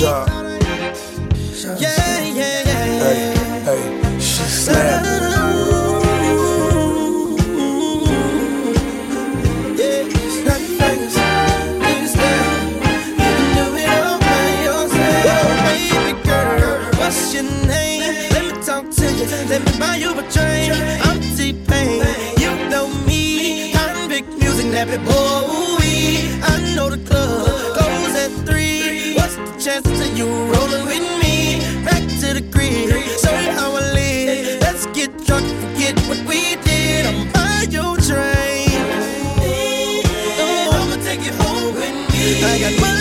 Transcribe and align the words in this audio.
já. 0.00 0.39
I 41.72 42.58
got 42.58 42.80
money. 42.80 42.99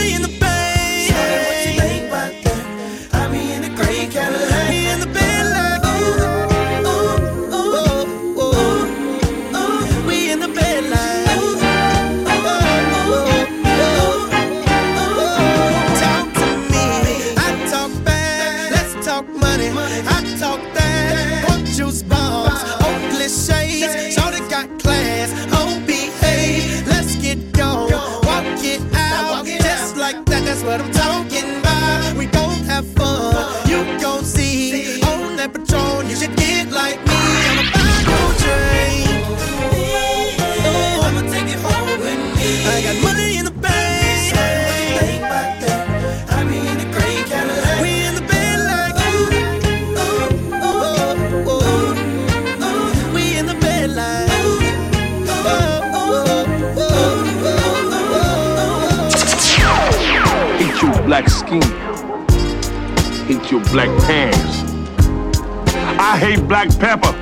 hate 66.20 66.46
black 66.50 66.68
pepper. 66.80 67.16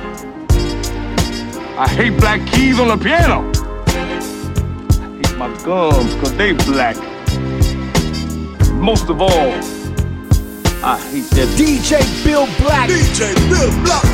I 1.78 1.86
hate 1.88 2.18
black 2.18 2.44
keys 2.48 2.80
on 2.80 2.88
the 2.88 2.96
piano. 2.96 3.48
I 3.86 5.16
hate 5.16 5.36
my 5.36 5.56
gums, 5.62 6.14
cause 6.14 6.36
they 6.36 6.52
black. 6.52 6.96
Most 8.74 9.08
of 9.08 9.22
all, 9.22 9.52
I 10.82 10.98
hate 11.10 11.30
that 11.30 11.48
DJ 11.56 12.02
Bill 12.24 12.46
Black. 12.58 12.90
DJ 12.90 13.34
Bill 13.48 13.70
Black. 13.84 14.04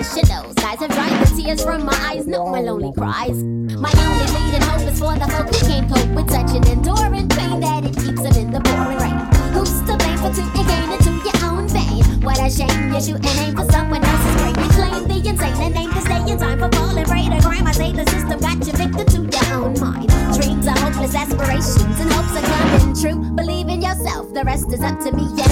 the 0.00 0.06
shit 0.16 0.28
those 0.32 0.54
guys 0.54 0.78
have 0.80 0.90
dried 0.90 1.12
the 1.20 1.42
tears 1.42 1.62
from 1.62 1.84
my 1.84 1.92
eyes, 2.08 2.26
not 2.26 2.48
my 2.48 2.60
lonely 2.60 2.92
cries. 2.96 3.36
My 3.44 3.92
only 4.00 4.26
leading 4.32 4.64
hope 4.64 4.88
is 4.88 4.98
for 4.98 5.12
the 5.12 5.28
folk 5.28 5.52
who 5.52 5.60
can't 5.68 5.86
cope 5.92 6.08
with 6.16 6.30
such 6.30 6.56
an 6.56 6.64
enduring 6.72 7.28
pain 7.28 7.60
that 7.60 7.84
it 7.84 7.94
keeps 8.00 8.22
them 8.24 8.32
in 8.40 8.50
the 8.50 8.60
pouring 8.64 8.96
rain. 8.96 9.16
Who's 9.52 9.68
to 9.84 9.92
blame 10.00 10.16
for 10.24 10.32
taking 10.32 10.64
gain 10.64 10.88
into 10.96 11.12
your 11.20 11.38
own 11.44 11.68
vein? 11.68 12.00
What 12.24 12.40
a 12.40 12.48
shame 12.48 12.72
you 12.88 13.00
shoot 13.00 13.20
shooting 13.20 13.44
aim 13.44 13.52
for 13.56 13.68
someone 13.68 14.00
else's 14.00 14.34
brain. 14.40 14.56
You 14.56 14.70
claim 14.72 15.04
the 15.04 15.18
insane 15.20 15.60
and 15.68 15.76
aim 15.76 15.90
to 15.92 16.00
stay 16.00 16.32
in 16.32 16.38
time 16.38 16.58
for 16.64 16.72
falling 16.72 17.04
prey 17.04 17.28
to 17.28 17.40
crime. 17.44 17.66
I 17.66 17.72
say 17.72 17.92
the 17.92 18.08
system 18.08 18.40
got 18.40 18.56
you 18.64 18.72
victim 18.72 19.04
to 19.04 19.18
your 19.36 19.48
own 19.60 19.76
mind. 19.76 20.08
Dreams 20.32 20.64
are 20.64 20.80
hopeless 20.80 21.14
aspirations 21.14 21.96
and 22.00 22.08
hopes 22.08 22.32
are 22.40 22.46
coming 22.48 22.96
true. 22.96 23.18
Believe 23.36 23.68
in 23.68 23.82
yourself, 23.82 24.32
the 24.32 24.44
rest 24.44 24.72
is 24.72 24.80
up 24.80 24.96
to 25.04 25.12
me. 25.12 25.28
Yeah. 25.36 25.49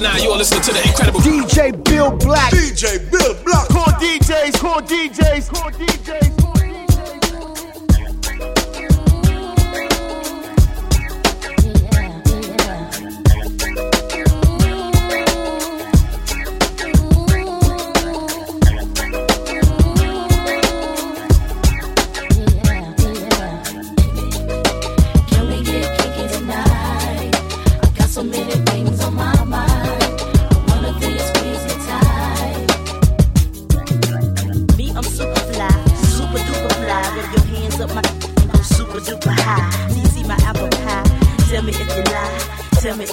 Listening 0.00 0.62
to 0.62 0.72
the 0.72 0.82
incredible 0.86 1.20
DJ 1.20 1.72
Bill 1.84 2.16
Black. 2.16 2.52
DJ 2.52 3.10
Bill 3.10 3.34
Black. 3.44 3.68
Call 3.68 3.92
DJs, 3.94 4.60
call 4.60 4.80
DJs, 4.80 5.48
core 5.52 5.72
DJs. 5.72 6.27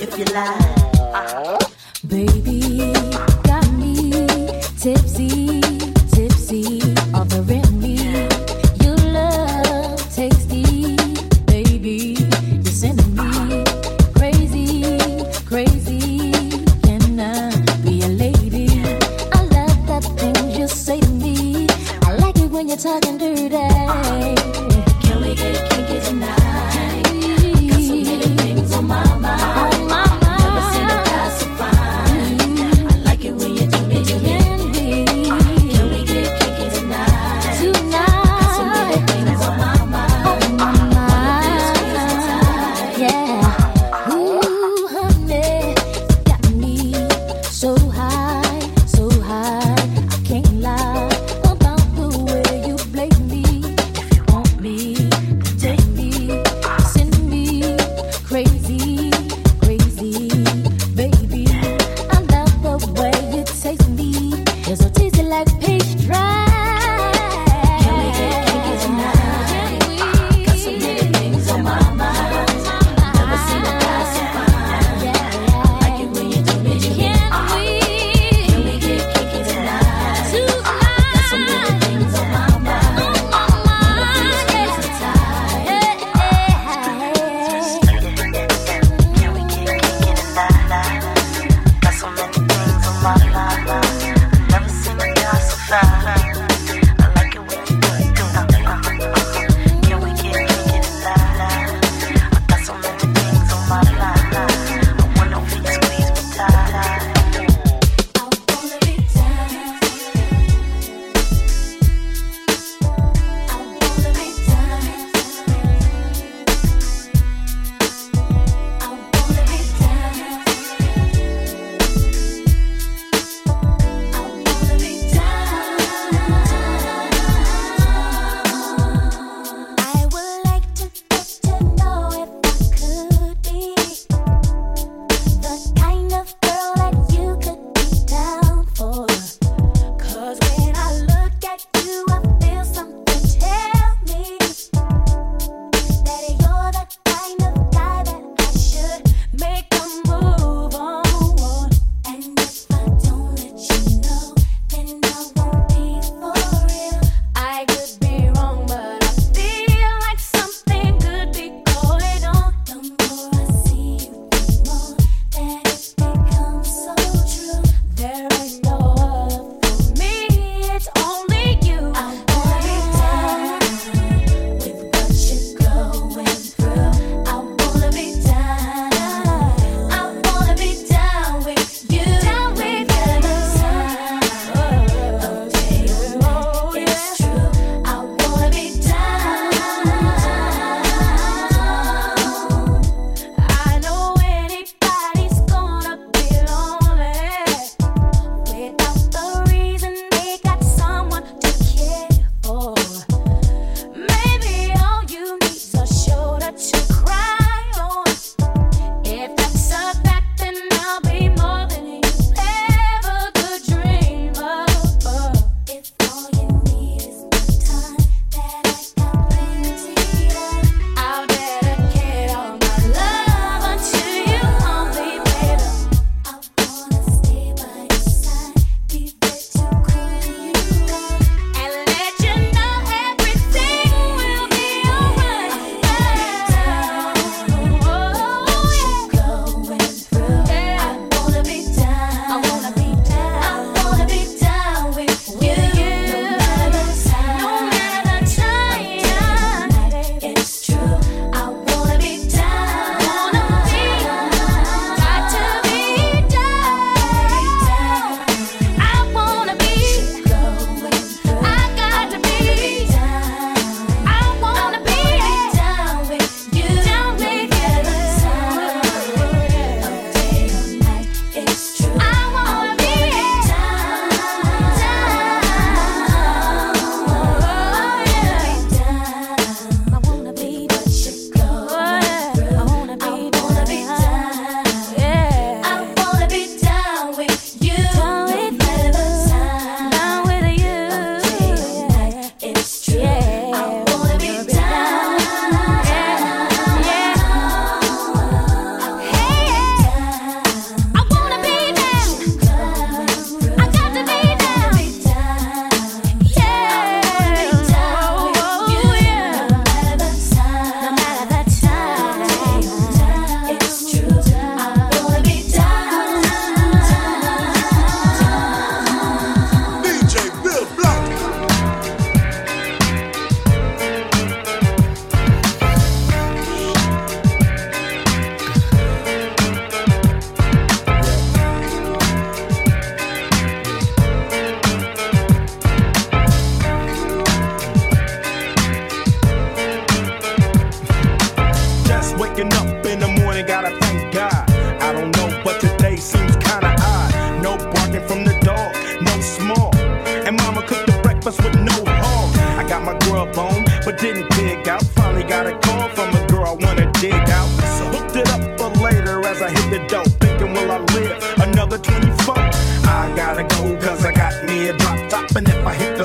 if 0.07 0.19
you 0.19 0.25
like. 0.25 0.64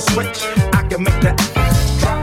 a 0.00 0.12
switch, 0.12 0.42
I 0.72 0.82
can 0.88 1.02
make 1.02 1.20
that 1.20 1.36
drop. 2.00 2.18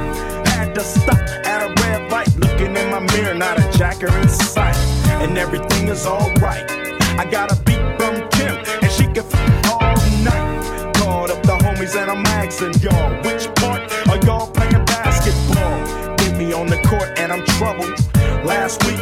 Had 0.48 0.74
to 0.76 0.82
stop 0.82 1.20
at 1.46 1.62
a 1.62 1.70
red 1.82 2.12
light, 2.12 2.36
looking 2.38 2.76
in 2.76 2.90
my 2.90 3.00
mirror, 3.14 3.36
not 3.36 3.60
a 3.60 3.78
jacker 3.78 4.12
in 4.18 4.28
sight. 4.30 4.76
And 5.22 5.38
everything 5.38 5.88
is 5.88 6.06
alright. 6.06 6.66
I 7.22 7.26
got 7.30 7.52
a 7.52 7.56
beat 7.64 7.84
from 7.98 8.16
Kim, 8.30 8.56
and 8.82 8.92
she 8.92 9.06
can 9.06 9.26
f 9.26 9.70
all 9.70 9.96
night. 10.24 10.94
Called 10.98 11.30
up 11.30 11.42
the 11.44 11.58
homies, 11.66 11.96
and 12.00 12.10
I'm 12.10 12.26
asking 12.26 12.74
y'all, 12.82 13.12
which 13.26 13.46
part 13.56 13.82
are 14.10 14.20
y'all 14.26 14.48
playing 14.48 14.86
basketball? 14.86 15.78
Get 16.18 16.38
me 16.38 16.54
on 16.54 16.68
the 16.68 16.80
court, 16.90 17.10
and 17.20 17.32
I'm 17.32 17.46
troubled. 17.58 17.94
Last 18.44 18.84
week, 18.86 19.02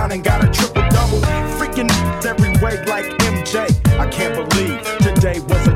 I 0.00 0.08
done 0.08 0.22
got 0.22 0.44
a 0.44 0.48
triple 0.48 0.86
double. 0.88 1.20
Freaking 1.58 1.90
every 2.24 2.52
way 2.62 2.82
like 2.86 3.06
MJ. 3.32 3.68
I 3.98 4.06
can't 4.08 4.34
believe 4.34 4.80
today 4.98 5.40
was 5.40 5.68
a 5.68 5.73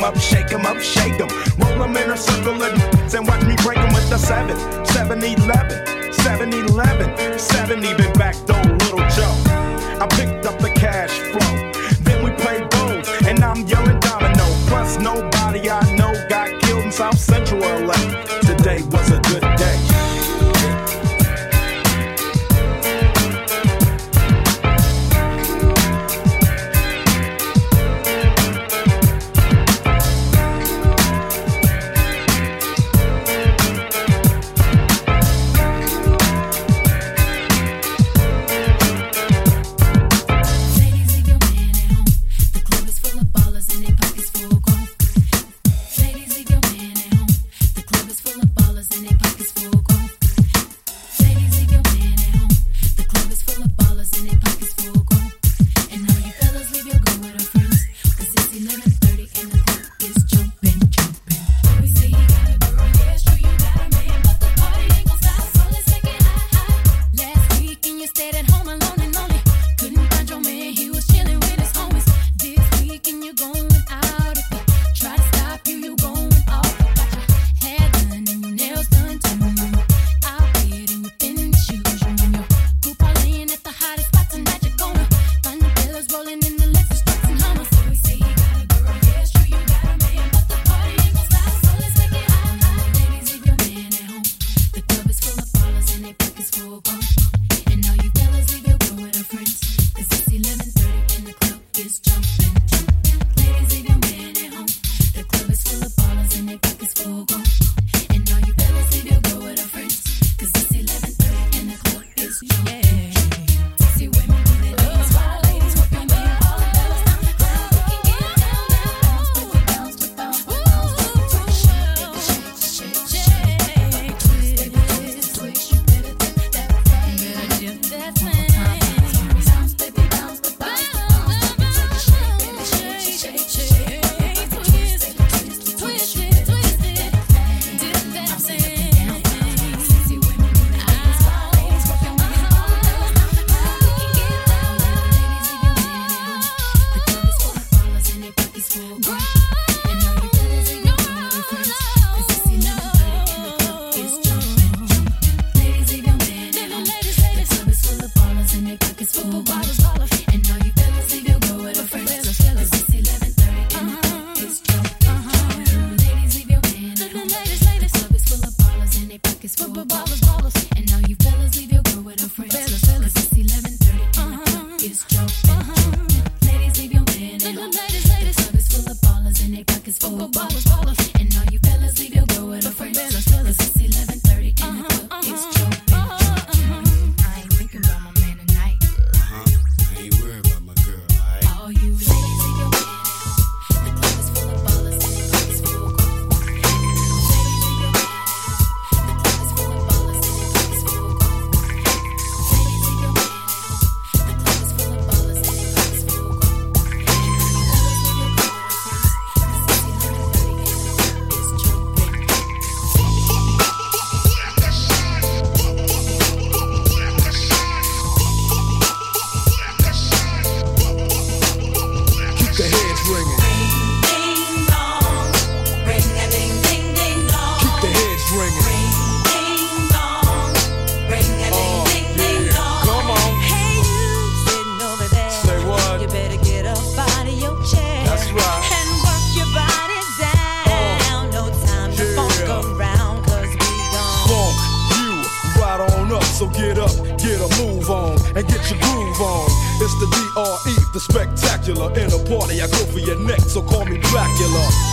them 0.00 0.14
up, 0.14 0.18
shake 0.18 0.48
them 0.48 0.66
up, 0.66 0.78
shake 0.80 1.18
them. 1.18 1.28
In 1.90 2.10
a 2.10 2.16
circle 2.16 2.62
and, 2.62 3.14
and 3.14 3.26
watch 3.26 3.44
me 3.44 3.56
break 3.56 3.78
'em 3.78 3.92
with 3.92 4.08
the 4.08 4.16
7, 4.16 4.56
7 4.86 5.22
11, 5.22 6.12
7 6.12 6.52
11, 6.52 7.38
7 7.38 7.84
even 7.84 8.12
back 8.12 8.36
though, 8.46 8.62
little 8.62 9.04
Joe. 9.10 9.34
I 10.00 10.06
picked 10.08 10.46
up 10.46 10.58
the 10.60 10.70
cash 10.70 11.10
flow. 11.32 11.52
Then 12.04 12.22
we 12.24 12.30
played 12.42 12.70
bones, 12.70 13.08
and 13.26 13.42
I'm 13.42 13.66
yelling 13.66 13.98
domino. 13.98 14.46
Plus, 14.68 14.98
nobody 14.98 15.68
I 15.68 15.82
know 15.96 16.12
got 16.28 16.48
killed 16.62 16.84
in 16.84 16.92
South 16.92 17.18
Central 17.18 17.60
LA. 17.60 18.29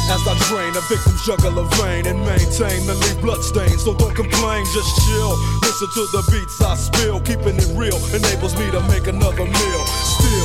As 0.09 0.23
I 0.23 0.35
drain 0.47 0.71
a 0.75 0.81
victim's 0.87 1.25
jugular 1.25 1.67
vein 1.75 2.07
and 2.07 2.19
maintain 2.23 2.85
the 2.87 2.95
leave 2.95 3.19
bloodstains. 3.19 3.83
So 3.83 3.93
don't 3.93 4.15
complain, 4.15 4.63
just 4.71 4.87
chill. 5.03 5.35
Listen 5.61 5.89
to 5.99 6.03
the 6.15 6.23
beats 6.31 6.61
I 6.61 6.75
spill. 6.75 7.19
Keeping 7.21 7.57
it 7.57 7.67
real 7.75 7.99
enables 8.15 8.55
me 8.55 8.71
to 8.71 8.79
make 8.87 9.07
another 9.07 9.43
meal. 9.43 9.83
Still, 10.15 10.36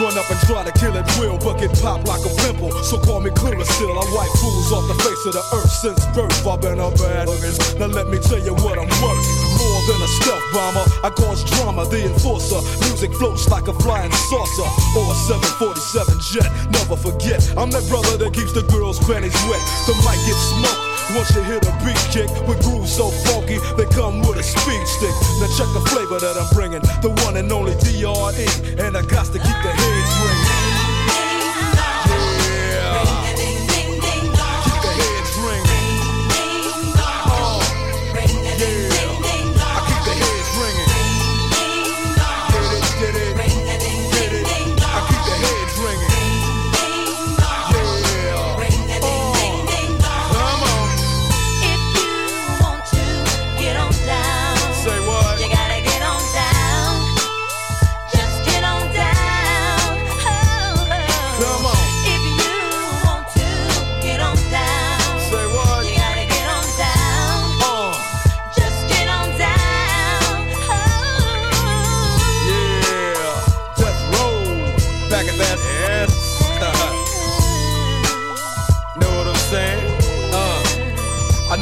run 0.00 0.16
up 0.16 0.28
and 0.32 0.40
try 0.48 0.64
to 0.64 0.72
kill 0.72 0.96
it 0.96 1.04
will, 1.20 1.36
but 1.38 1.60
get 1.60 1.70
popped 1.78 2.08
like 2.08 2.24
a 2.24 2.32
pimple. 2.42 2.72
So 2.82 2.98
call 2.98 3.20
me 3.20 3.30
clearer 3.30 3.64
still. 3.64 3.92
I 3.92 4.04
wipe 4.16 4.32
fools 4.40 4.72
off 4.72 4.88
the 4.88 4.96
face 5.04 5.22
of 5.28 5.32
the 5.36 5.44
earth 5.52 5.70
since 5.70 6.00
birth. 6.16 6.46
I've 6.48 6.60
been 6.60 6.80
a 6.80 6.90
bad. 6.96 7.28
Now 7.78 7.86
let 7.92 8.08
me 8.08 8.18
tell 8.18 8.40
you 8.40 8.56
what 8.64 8.80
I'm 8.80 8.88
worth. 9.04 9.24
More 9.60 9.80
than 9.86 10.00
a 10.00 10.10
stealth 10.18 10.46
bomber, 10.56 10.84
I 11.04 11.10
cause 11.12 11.44
drama, 11.44 11.84
the 11.84 12.08
enforcer. 12.08 12.64
Music 12.88 13.12
floats 13.20 13.48
like 13.48 13.68
a 13.68 13.76
flying 13.84 14.12
saucer 14.32 14.68
or 14.96 15.04
a 15.12 15.16
747 15.28 16.16
jet. 16.32 16.48
Never 16.72 16.96
forget, 16.96 17.44
I'm 17.60 17.70
that 17.70 17.84
brother 17.92 18.16
that 18.16 18.32
keeps 18.32 18.56
the 18.56 18.64
girls' 18.72 18.98
panties 19.04 19.36
wet. 19.52 19.60
The 19.84 19.94
mic 20.00 20.18
gets 20.24 20.42
smoked. 20.56 20.88
Once 21.12 21.34
you 21.34 21.42
hit 21.42 21.66
a 21.66 21.72
beat 21.82 21.98
kick 22.14 22.30
with 22.46 22.62
grooves 22.62 22.94
so 22.94 23.10
funky, 23.26 23.58
they 23.76 23.84
come 23.90 24.22
with 24.22 24.38
a 24.38 24.42
speed 24.42 24.86
stick. 24.86 25.14
Now 25.42 25.50
check 25.58 25.66
the 25.74 25.82
flavor 25.90 26.22
that 26.22 26.38
I'm 26.38 26.46
bringing, 26.54 26.82
the 27.02 27.10
one 27.26 27.36
and 27.36 27.50
only 27.50 27.74
DRE, 27.82 28.46
and 28.78 28.96
I 28.96 29.02
got 29.02 29.26
to 29.26 29.38
keep 29.42 29.58
the 29.66 29.72
heads 29.74 29.89
ringing. 29.90 30.10
Yeah, 30.20 30.69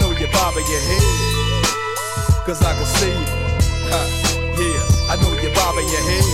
Know 0.08 0.16
you're 0.16 0.30
bobbing 0.30 0.64
your 0.70 0.80
head, 0.80 1.64
cause 2.46 2.62
I 2.62 2.72
can 2.72 2.86
see 2.86 3.10
it. 3.10 3.28
Huh, 3.92 4.08
yeah, 4.56 5.12
I 5.12 5.16
know 5.20 5.36
you're 5.38 5.52
bobbing 5.52 5.86
your 5.86 6.00
head, 6.00 6.24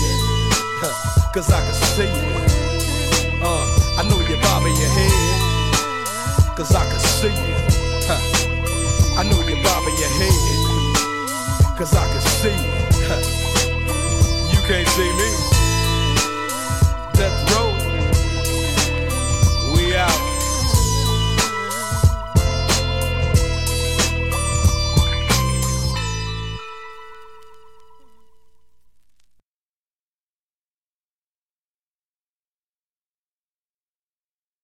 huh, 0.79 1.33
cause 1.33 1.51
I 1.51 1.61
can 1.61 1.75
see 1.75 2.05
it. 2.05 3.43
Uh, 3.43 3.67
I 3.99 4.07
know 4.09 4.21
you're 4.29 4.41
bobbing 4.43 4.77
your 4.77 4.91
head, 4.95 6.57
cause 6.57 6.73
I 6.73 6.89
can 6.89 7.01
see 7.01 7.27
it. 7.27 7.75
Huh, 8.07 9.19
I 9.19 9.25
know 9.25 9.43
you're 9.43 9.61
bobbing 9.65 9.99
your 9.99 10.13
head, 10.23 11.77
cause 11.77 11.97
I 11.97 12.07
can 12.07 12.21
see 12.21 12.55
it. 12.55 12.95
Huh, 13.11 14.53
you 14.53 14.69
can't 14.69 14.87
see 14.87 15.13
me. 15.19 15.54